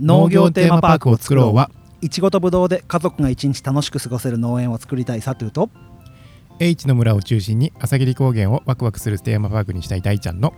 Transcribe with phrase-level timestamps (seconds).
[0.00, 1.70] 農業テーマパークを作ろうは
[2.02, 5.70] いちごとぶどうで家族が一日楽しく過ごせる農園を作りたいサトゥーと
[6.58, 10.54] H の村を中心に朝霧高原をワクワクするテーマパークにしたい大ちゃんの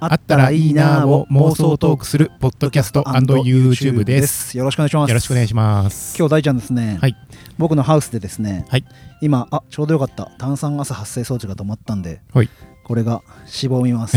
[0.00, 4.58] あったらいいなぁを妄想トークするポッドキャスト YouTube です。
[4.58, 5.10] よろしくお願いします。
[5.10, 6.18] よろしくお願いします。
[6.18, 7.16] 今日大ちゃんですね、はい。
[7.56, 8.84] 僕のハウスでですね、はい。
[9.20, 10.32] 今あちょうどよかった。
[10.38, 12.50] 炭酸ガス発生装置が止まったんで、はい。
[12.82, 14.16] これがしぼみます。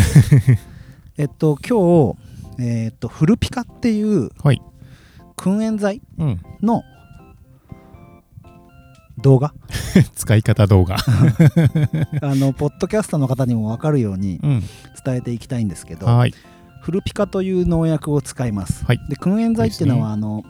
[1.20, 2.18] えっと今日
[2.60, 4.62] えっとフルピカっていうはい。
[5.38, 6.42] 燻煙剤うん。
[6.62, 6.84] の
[9.22, 9.54] 動画。
[10.16, 10.96] 使い方動画。
[12.22, 14.64] あのポッドキャスターの方にも分かるようにうん。
[15.06, 16.34] 伝えていきたいんですけどはい。
[16.82, 19.00] フルピカという農薬を使います、はい。
[19.10, 20.02] で燻煙剤っていうのですね。
[20.04, 20.44] はあの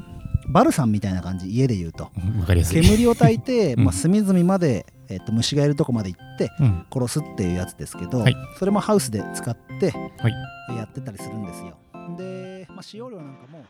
[0.48, 2.12] バルサンみたいな感じ家で言うと。
[2.40, 2.82] わかりやすい。
[2.82, 3.84] 煙を焚いて、 うん。
[3.86, 6.86] まあ、隅々まで、えっと虫がいるとこまで行ってうん。
[6.94, 8.36] 殺すっていうやつですけど、はい。
[8.60, 10.34] それもハウスで使ってはい。
[10.78, 11.78] やってたりするんですよ
[12.16, 13.66] で、まあ、使用料なんかも。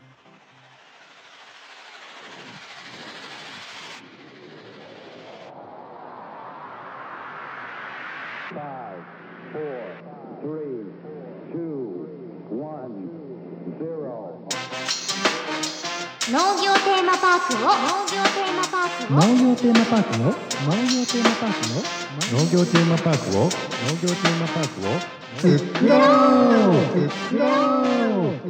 [9.56, 10.85] 5 4 3
[16.28, 17.70] 農業テーマパークを農
[18.10, 20.74] 業テーマパークを農業テーマパークを農
[22.50, 23.50] 業テーマパークを農
[24.02, 24.98] 業テーマパークを
[25.38, 25.62] 作ろう。
[25.76, 25.94] 作ろ
[26.56, 27.00] う。
[27.14, 28.42] 作ろう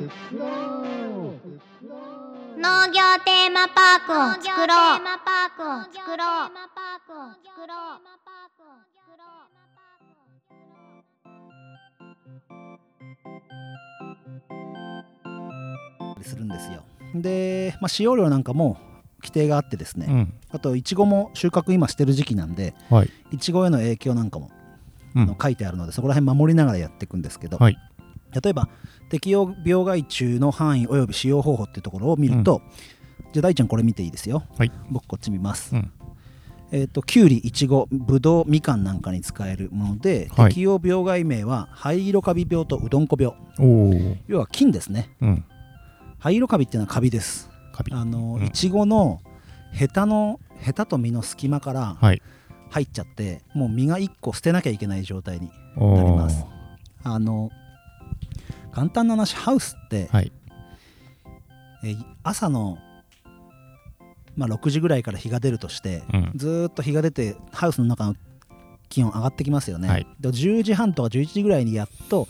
[2.59, 4.67] 農業テーマパークを作ろう。
[4.67, 6.49] テーマパークを作ろう。
[7.45, 7.77] 作ろ
[16.23, 16.83] するんですよ
[17.23, 18.79] で、まあ、使用量なんかも
[19.23, 20.33] 規定があってですね、うん。
[20.51, 23.11] あといちごも収穫今してる時期なんではい。
[23.33, 24.51] いちごへの影響なんかも、
[25.15, 25.23] うん。
[25.23, 27.79] あの書いてあるのでそこら辺守りながらやっていくんですけど、はい。
[28.43, 28.69] 例えば
[29.09, 32.61] 適用病害虫の範囲および使用方法っていうところを見ると、
[33.33, 34.73] じゃあ大ちゃんこれ見ていいですよ、はい。
[34.91, 35.91] 僕こっち見ます、うん。
[36.73, 40.49] えっ、ときゅうりいちごぶどうみかんなんかに使えるもので、はい。
[40.51, 43.35] 適用病害名は灰色カビ病とうどんこ病。
[44.27, 45.11] 要は菌ですね。
[45.23, 45.45] うん
[46.19, 47.51] 灰色カビっていうのはカビです。
[47.73, 47.93] カビ。
[47.93, 48.45] あの、うん。
[48.45, 49.21] いちごの
[49.73, 52.23] ヘタのヘタと実の隙間からはい。
[52.71, 56.45] 入っちゃってもう実が1個捨てなきゃいけない状態になります。
[57.05, 57.51] あの
[58.73, 60.33] 簡単な話ハウスって、はい。
[61.85, 62.79] えー朝の、
[64.37, 66.33] まあ、6時ぐらいから日が出るとしてうん。
[66.35, 68.17] ずーっと日が出てハウスの中の
[68.89, 70.07] 気温上がってきますよね、はい。
[70.19, 72.27] で10時半とか11時ぐらいにやっと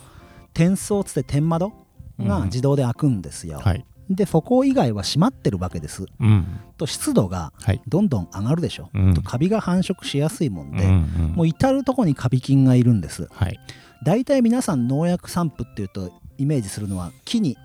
[0.53, 1.73] 天層つって天窓
[2.19, 3.85] が自動で開くんですよ、はい。
[4.09, 6.07] でそこ以外は閉まってるわけです。
[6.21, 6.61] うん。
[6.77, 7.83] と湿度がはい。
[7.89, 9.15] どんどん上がるでしょ、うん。
[9.15, 11.33] とカビが繁殖しやすいもんで、うんうん。
[11.35, 13.29] もう至る所にカビ菌がいるんです。
[13.33, 13.59] はい。
[14.05, 17.57] 大体皆さん農薬散布っていうとイメージするのは木に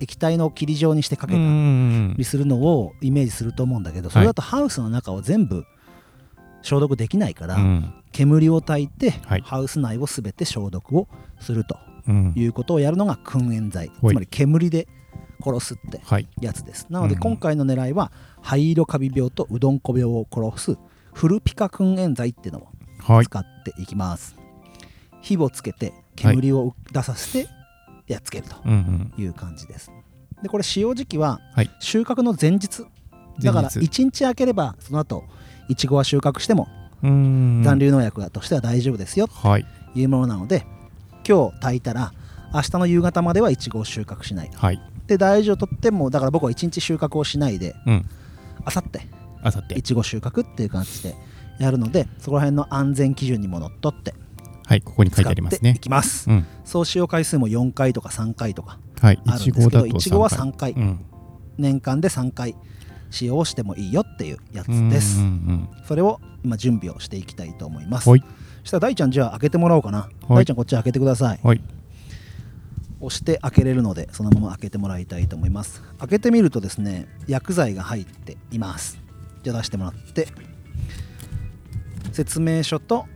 [0.00, 5.64] 液体の霧状にしてかけたうんりするのをイメージすると思うんだけどそれだとハウスの中を全部
[6.62, 7.94] 消毒できないから、うん。
[8.12, 9.40] 煙を焚いて、はい。
[9.40, 11.08] ハウス内を全て消毒を
[11.40, 11.78] すると。
[11.82, 11.87] うん
[12.36, 13.98] いうことをやるのが燻煙剤、はい。
[13.98, 14.88] つまり煙で
[15.44, 16.26] 殺すってはい。
[16.40, 16.86] やつです。
[16.90, 17.20] なのでうん。
[17.20, 18.10] 今回の狙いは
[18.42, 20.78] 灰色カビ病とうどんこ病を殺す
[21.14, 22.68] フルピカ燻煙剤っていうのを
[23.00, 23.24] はい。
[23.26, 24.36] 使っていきます、
[25.22, 27.48] 火をつけて煙を出させて
[28.06, 29.22] やっつけるとうんうん。
[29.22, 29.90] いう感じです。
[30.42, 31.70] でこれ使用時期ははい。
[31.80, 32.84] 収穫の前日。
[33.40, 34.02] だから前日。
[34.02, 35.24] 1日空ければその後
[35.68, 36.66] いちごは収穫しても
[37.02, 37.62] うん。
[37.64, 39.66] 残留農薬としては大丈夫ですよはい。
[39.92, 40.64] というものなので
[41.28, 42.12] 今日炊いたら
[42.54, 44.50] 明日の夕方まではいちごを収穫しない。
[44.54, 44.80] はい。
[45.06, 48.08] で大事を取ってもだから僕は1日収穫をしないでうん。
[48.64, 49.02] あさって。
[49.42, 49.76] あさって。
[49.78, 51.14] いちご収穫っていう感じで
[51.58, 54.14] やるのでそこら辺の安全基準にものっとって
[54.64, 55.74] はいここに書いててありますね。
[55.76, 56.30] いきます。
[56.30, 56.46] うん。
[56.64, 60.72] そう使用回数も4回とか3回とかはいあるんですけどいちごは3 3回。
[60.72, 61.04] うん。
[61.58, 62.54] 年間で3回
[63.10, 65.68] 使用してもいいよっていうやつうんですうんうん。
[65.86, 68.08] それを今準備をしていきたいと思います。
[68.08, 68.20] はい。
[68.20, 68.26] そ
[68.68, 70.10] したら大ちゃんじゃあ開けてもらおうかな。
[70.28, 71.40] 大ちゃんこっち開けてください。
[71.42, 71.60] はい。
[73.00, 75.82] 押して開けれるのでそのまま開けてもらいたいと思います。
[75.98, 78.98] 開けてみるとですね薬剤が入っています。
[79.42, 80.28] じゃあ出してもらって。
[82.12, 83.06] 説明書と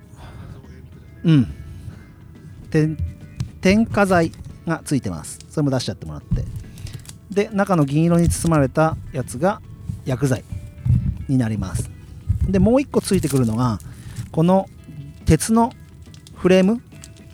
[1.22, 1.46] うん。
[2.70, 2.88] て
[3.60, 4.32] 添加剤
[4.66, 5.38] がついてます。
[5.50, 6.44] それも出しちゃってもらって。
[7.30, 9.60] で中の銀色に包まれたやつが
[10.06, 10.44] 薬剤
[11.28, 11.90] になります。
[12.48, 13.78] でもう一個ついてくるのが
[14.30, 14.66] この
[15.32, 15.72] 鉄の
[16.34, 16.82] フレーム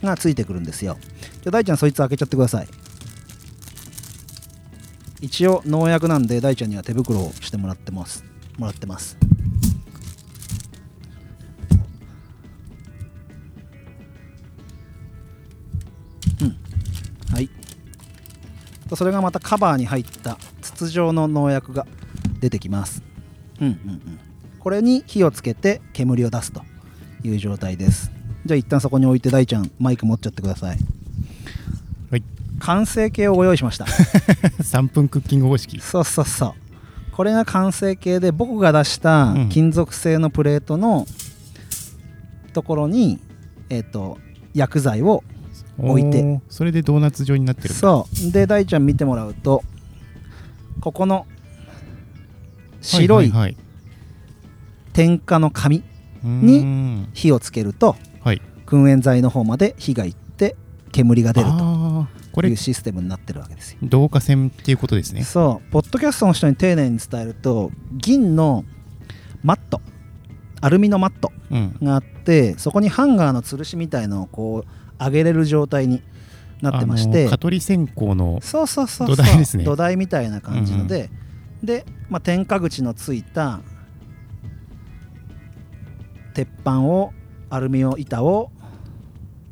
[0.05, 0.99] がついてくるんですよ。
[1.03, 2.69] じゃあ大ちゃんそいつ開けちゃってください。
[5.21, 8.25] 一応農薬なんで大ちゃんには手袋をしてもらってます。
[8.56, 9.19] もらってます。
[16.41, 16.56] うん。
[17.35, 17.51] はい。
[18.94, 21.85] それがまたカバーに入った筒状の農薬が
[22.39, 23.03] 出てきます。
[23.61, 24.21] うんうんうん。
[24.61, 26.62] これに火をつけて煙を出すと。
[27.25, 28.11] いう状態です。
[28.44, 30.79] じゃあ一旦そこに置いて大ちゃんマイク持っちゃってください。
[32.11, 32.23] はい。
[32.61, 33.85] 完成形をご用意しました。
[34.62, 35.81] 3分クッキング方式。
[35.81, 36.53] そうそうそう。
[37.12, 39.49] これが完成形で僕が出したうん。
[39.49, 41.06] 金属製のプレートの
[42.53, 43.19] ところに、
[43.70, 44.19] えっ、と
[44.55, 45.23] 薬剤を
[45.79, 46.41] 置いて。
[46.49, 48.32] それでドーナツ状になってるそう。
[48.32, 49.62] で大ちゃん見てもらうと
[50.81, 51.26] ここの
[52.81, 53.56] 白いはいはい
[54.93, 55.76] 点火の紙。
[55.76, 55.88] はい、
[56.23, 58.43] にに火をつけるとはい。
[58.67, 60.56] 燻煙剤の方まで火がいって
[60.93, 62.50] 煙が出るとこれ。
[62.50, 63.79] いうシステムになってるわけですよ。
[63.82, 65.23] 導火線っていうことですね。
[65.25, 65.70] そう。
[65.70, 68.65] ポッドキャストの人に丁寧に伝えると銀の
[69.43, 69.81] マット
[70.61, 71.76] アルミのマットうん。
[71.82, 76.03] があってそこにハンガーの吊るしみたいのをこう上げれる状態に
[76.61, 77.29] なってまして。
[77.29, 79.17] 蚊取り線香のそうそうそうそう。
[79.17, 79.65] 土台ですね。
[79.65, 81.11] 土台みたいな感じので、
[81.62, 83.61] で、まあ、点火口のついた
[86.38, 87.12] 鉄板を
[87.50, 88.52] アルミの板を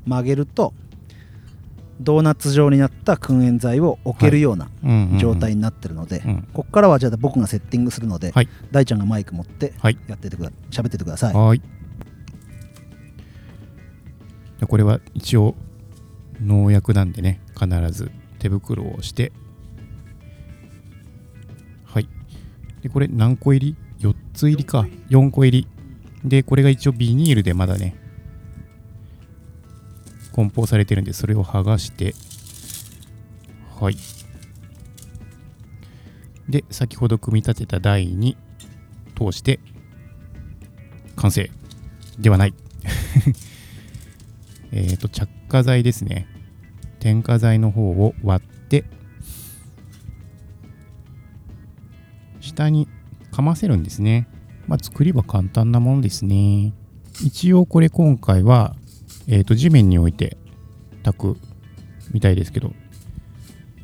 [0.06, 0.72] 曲げると
[2.00, 4.68] ドーナツ状になった燻煙剤を置けるような
[5.18, 6.48] 状態になってるので、うん。
[6.52, 8.48] ここからはじゃあ僕がセッティングするので、はい。
[8.70, 9.98] 大ちゃんがマイク持ってはい。
[10.06, 11.34] やっててくだ喋っててください。
[11.34, 11.62] はーい。
[14.60, 15.56] でこれは一応
[16.40, 19.32] 農薬なんでね必ず手袋をして。
[21.84, 22.08] はい。
[22.82, 24.86] でこれ何個入り ?4 つ入りか。
[25.08, 25.75] 4個入り
[26.26, 27.96] でこれが一応ビニールでまだね
[30.36, 32.14] 梱包されてるんでそれを剥がして。
[33.80, 33.96] はい。
[36.48, 38.36] で先ほど組み立てた台に
[39.16, 39.60] 通して
[41.16, 41.50] 完成。
[42.18, 42.54] ではない。
[44.72, 46.26] えっと着火剤ですね。
[47.00, 48.84] 点火剤の方を割って
[52.40, 52.88] 下に
[53.30, 54.28] かませるんですね。
[54.66, 56.72] まあ作りは簡単なものですね。
[57.24, 58.76] 一応これ今回は、
[59.26, 60.36] えー、と地面に置いて
[61.02, 61.36] 炊く
[62.12, 62.72] みたいですけど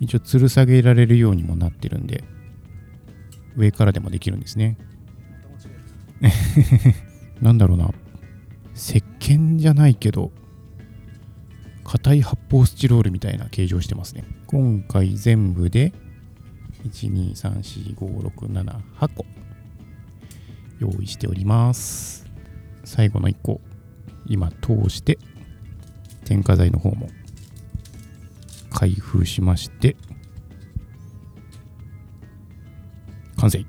[0.00, 2.24] 一応吊る下げられるようにもなってるんで
[3.56, 4.76] 上からでもできるんですね。
[7.40, 7.90] なんだろうな。
[8.74, 10.32] 石鹸じゃないけど
[11.84, 14.24] 硬い発泡スチロールみたいな形状してますね。
[14.46, 15.92] 今回全部で
[16.84, 18.82] 1234567
[19.14, 19.26] 個
[20.82, 22.26] 用意しております。
[22.84, 23.60] 最後の1個
[24.26, 25.18] 今通して
[26.24, 27.08] 添加剤の方も
[28.70, 29.96] 開封しまして
[33.36, 33.64] 完成。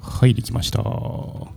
[0.00, 0.82] はいできました。
[0.82, 1.48] は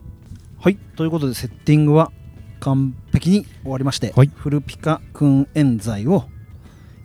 [0.59, 2.11] はいということでセッティングは
[2.59, 4.31] 完璧に終わりまして、はい。
[4.33, 6.25] フルピカ燻煙剤を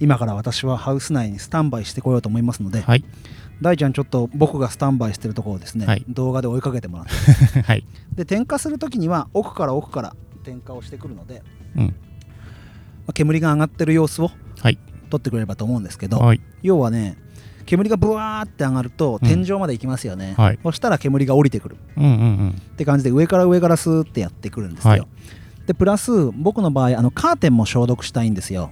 [0.01, 3.05] 今から私はハウス内にスタンバイしてこようと思いますので、い
[3.61, 6.05] 大ちゃんちょっと僕がスタンバイしてるところをですね、はい。
[6.09, 7.07] 動画で追いかけてもらっ
[7.53, 7.61] て。
[7.63, 7.85] はい。
[8.15, 10.15] で点火するときには奥から奥から
[10.45, 11.43] 点火をしてくるので、
[11.77, 11.83] うん。
[11.83, 11.93] ま
[13.09, 14.79] あ煙が上がってる様子をはい。
[15.11, 16.41] 撮ってくれればと思うんですけど、はい。
[16.63, 17.17] 要はね
[17.67, 19.29] 煙がブワーって上がるとうん。
[19.29, 20.59] 天井まで行きますよね、はい。
[20.63, 21.77] そしたら煙が降りてくる。
[21.97, 22.51] うんうんうん。
[22.51, 25.07] って感じで上から上からスーってやってくるんですよ、はい。
[25.67, 28.71] でプラス僕の場合あのカーテンも消毒したいんですよ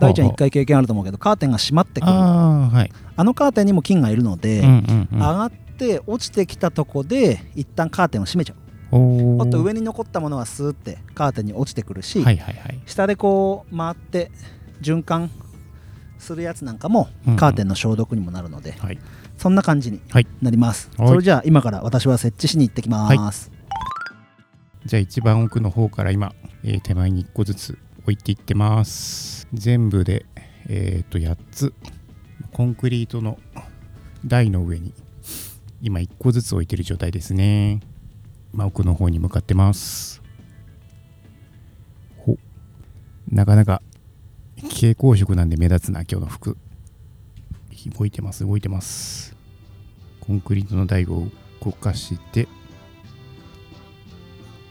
[0.00, 2.12] 大ちゃん一回経験あると思うけどカーテンが閉まってくる。
[2.12, 2.92] あああはい。
[3.18, 4.62] のカーテンにも菌がいるので、
[5.12, 8.56] 上がって落ちてきたとこで一旦カーテンを閉めちゃう。
[8.92, 12.24] おもっとー上に残ったものはスーってカーテンに落ちてくるし、
[12.86, 14.32] 下でこう回って
[14.80, 15.30] 循環
[16.18, 18.98] するやつなんかもカーテンの消毒にもなるので、はい。
[19.36, 20.26] そんな感じにはい。
[20.42, 21.08] なります、はい。
[21.08, 23.50] それじゃあ今から私は設置しに行ってきます、
[24.84, 26.32] じゃあ一番奥の方から今、
[26.64, 27.78] えー手前に1個ずつ
[28.10, 29.46] 置いていってます。
[29.52, 30.26] 全部で
[30.68, 31.72] えっ、と8つ。
[32.52, 33.38] コンクリートの
[34.26, 34.92] 台の上に
[35.80, 37.80] 今1個ずつ置いてる状態ですね。
[38.52, 40.22] 今奥の方に向かってます。
[42.18, 42.36] ほ
[43.30, 43.80] なかなか
[44.56, 46.56] 蛍光色なんで目立つな今日の服。
[47.96, 49.36] 動いてます動いてます。
[50.18, 51.28] コンクリートの台を
[51.64, 52.48] 動かして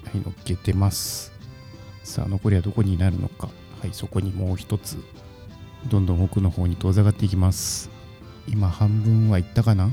[0.03, 1.38] はい、乗っけてます。
[2.10, 3.50] さあ、残りはどこになるのか。
[3.82, 4.98] はい、そこにもう一つ。
[5.89, 7.92] どんどん奥の方に遠ざかっていきます。
[8.48, 9.92] 今、半分はいったかな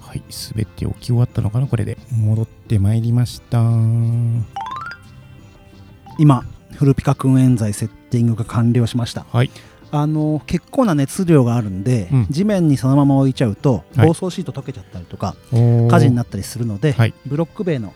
[0.00, 1.98] はい、すべて置き終わったのかなこれで。
[2.10, 3.60] 戻ってまいりました。
[6.18, 9.50] 今フルピカ燻煙剤セッティングが完了しましたはい、
[9.90, 17.94] あの結構な熱量があるんで、うん地面にそのまま置いちゃうとはい包装シート溶けちゃったりとか、火火事になったりするので、はいブロック塀の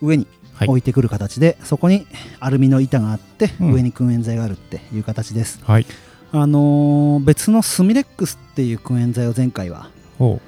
[0.00, 2.06] 上にはい置いてくる形で、そこに
[2.40, 3.72] アルミの板があって、うん。
[3.72, 5.60] 上に燻煙剤があるっていう形です。
[5.64, 5.86] はい。
[6.32, 10.40] あのー別のスミレックスっていう燻煙剤を前回は、ほ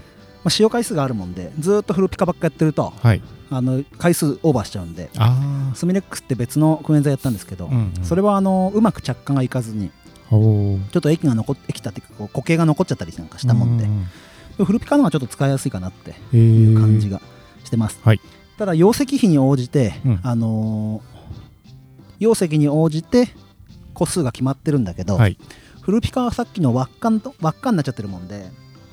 [0.44, 3.22] まあ、使用回数があるもんでずーっとフルピカばっかやってるとうはい。
[3.50, 9.90] あの回数オーバーしちゃうんであスミレックスって別の燻煙剤やったんですけど、あ、うんうん、それはあのうまく着火がいかずに
[10.28, 13.92] ちょっと液が残っ液たっていうかこう固形が残っちゃったりなんかしたもんで、うで
[14.58, 17.22] もフルピカの方がちょっと使いやすいかなってへいう感じがが
[17.64, 18.20] してます、はい
[18.58, 20.20] ただ容積比に応じて、うん。
[20.22, 21.18] あのー
[22.18, 23.28] 容積に応じて
[23.94, 25.38] 個数が決まってるんだけど、はい。
[25.82, 28.50] フルピカはさっきの輪っかんと輪っかになっちゃってるもんで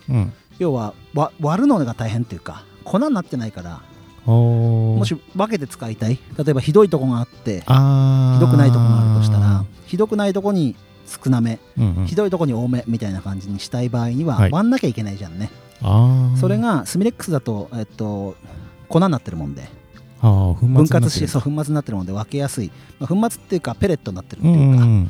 [0.10, 0.34] うん。
[0.60, 3.82] 要はわ割るのが大変っていうか粉になってないから
[4.28, 6.20] もし分けて使いたい。
[6.38, 10.76] 例えばひどいとこがあってあひどくないとこがあるとしたらひどくないとこに
[11.08, 14.52] 少なめ、うんうん、ひどいとこに多めみたいな感じにしたい場合にははい。
[14.52, 15.50] 割んなきゃいけないじゃんね、
[16.40, 18.36] それがスミレックスだと、えっと、
[18.88, 19.64] 粉になってるもんで。
[20.22, 25.10] あー粉末分割してそう粉末になってるもんで分けやすい、まあ、粉末っていうかペレットになってるっっていうか、うんうん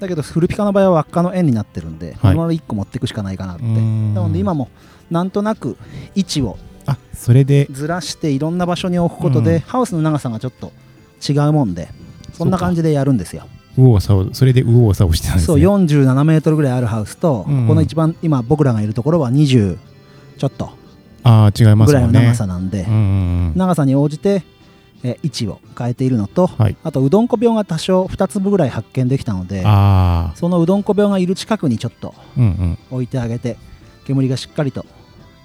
[0.00, 4.68] だけどフルピカの場合は輪っかの円になってるんで、このまま1個持っていくしかないかなって、うんなので今も
[5.10, 5.76] なんとなく
[6.14, 6.56] 位置を
[6.86, 7.66] あそれで。
[7.70, 10.72] ずらしていろんな場所に置くことで、うんハウスの長さがちょっと
[11.28, 11.88] 違うもんで
[12.32, 13.48] そんな感じでやるんですよ。
[13.76, 15.46] 右往左往それで右往左往してたんですね。
[15.46, 19.78] そう47メートルぐらいあるハウスと、うんこの一番今僕らがいるところは20
[20.36, 20.70] ちょっと
[21.22, 23.00] ああ違いますぐらいの長さなんで、うんうんう
[23.50, 23.52] ん。
[23.56, 24.42] 長さに応じて
[25.02, 26.76] え位置を変えているのと、はい。
[26.82, 29.62] あとうどんこ病が多少2粒ぐらい発見できたので
[30.36, 32.78] そのうどんこ病がいる近くにちょっとうんうん。
[32.90, 33.56] 置いてあげて
[34.06, 34.86] 煙がしっかりと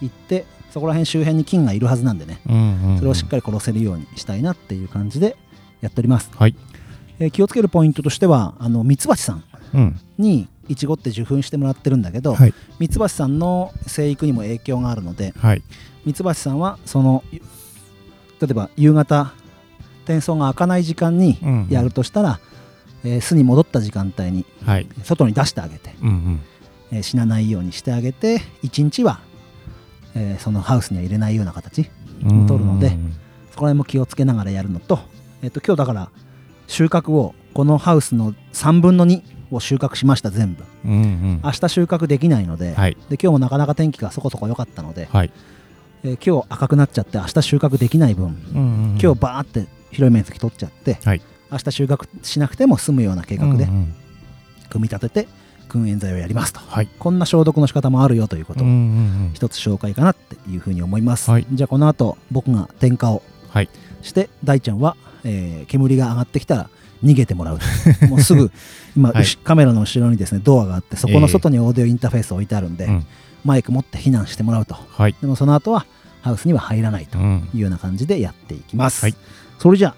[0.02, 2.98] いってそこら辺周辺に菌がいるはずなんでねうんうんうん。
[2.98, 5.36] それをしっかり殺せるようにしたいなっていう感じで
[5.82, 6.56] やっております、はい。
[7.20, 10.00] えー気をつけるポイントとしてはあのミツバチさんうん。
[10.18, 12.54] にイチゴって受粉してもらってるんだけど、はい。
[12.80, 15.62] ミツバチさんの生育にも影響があるのではい。
[16.06, 19.34] ミツバチさんはその例えば夕方
[20.06, 22.40] 転送が開かない時間にうんやるとしたら、
[23.04, 24.88] えー巣に戻った時間帯にはい。
[25.04, 26.40] 外に出してあげて、うんうん。
[26.92, 29.20] えー死なないようにしてあげて1日は、
[30.16, 31.90] えーそのハウスには入れないような形
[32.26, 32.90] うん取るので
[33.52, 35.00] そこら辺も気をつけながらやるのと,、
[35.42, 36.10] えっと今日だから
[36.68, 39.22] 収穫をこのハウスの3分の2
[39.56, 40.64] を収穫しました全部。
[40.86, 41.42] うんうん。
[41.44, 42.98] 明日収穫できないので,、はい。
[43.10, 45.32] で今日もなかなか天気がそこそこ良かったので、はい。
[46.04, 48.36] えー今日赤くなっちゃって明日収穫できない分、うんう
[48.96, 51.22] ん今日バーって広い面積取っちゃって、はい。
[51.52, 53.94] 明日収穫しなくても済むような計画でうんうん
[54.70, 55.28] 組み立てて
[55.70, 56.88] 燻煙剤をやりますと、はい。
[57.00, 58.80] こんな消毒の仕方もあるよということをうんうんう
[59.30, 59.32] ん。
[59.34, 61.46] 一つ紹介かなっていうふうに思います、はい。
[61.52, 63.70] じゃあこの後僕が点火をはい。
[64.02, 66.70] して大ちゃんは、えー煙が上がってきたら
[67.04, 67.60] 逃げてもらう
[68.08, 68.52] もうすぐ
[68.96, 69.24] 今、はい。
[69.24, 73.06] 後カメラの後ろにですねドアがあってそこの外にオーディオインターフェース置いてあるんで、うん。
[73.44, 74.76] マイク持って避難してもらうと。
[74.76, 75.16] はい。
[75.20, 75.86] でもその後は
[76.22, 79.16] ハウスには入らないとうんいうような感じでやっていきます、はい。
[79.60, 79.96] それじゃあ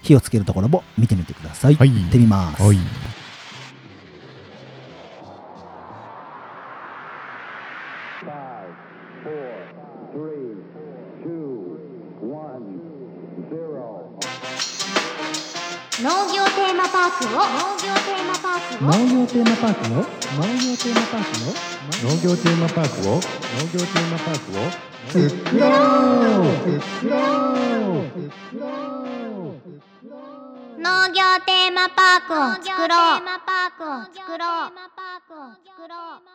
[0.00, 1.90] 火をつけるところも見てみてください、はい。
[1.90, 20.02] 行ってみます、ーマパークを農業テーマパークを農業テーマパークを農
[20.64, 24.70] 業テーマパークを農業テーマパークを農業テーマパークを
[25.12, 26.54] 作ろう
[26.94, 28.10] 作ろう。
[30.80, 33.20] 農業テーマパークを作ろう。
[33.20, 34.38] 農業テーマパークを作
[35.88, 36.31] ろう